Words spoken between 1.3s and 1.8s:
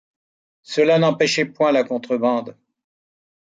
point